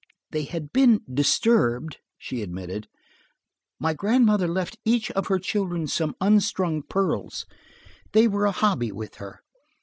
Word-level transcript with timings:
"They 0.31 0.45
had 0.45 0.73
been 0.73 1.01
disturbed," 1.07 1.97
she 2.17 2.41
admitted. 2.41 2.87
"My 3.79 3.93
grandmother 3.93 4.47
left 4.47 4.79
each 4.83 5.11
of 5.11 5.27
her 5.27 5.37
children 5.37 5.85
some 5.85 6.15
unstrung 6.19 6.81
pearls. 6.81 7.45
They 8.13 8.27
were 8.27 8.45
a 8.47 8.51
hobby 8.51 8.91
with 8.91 9.17
her. 9.17 9.43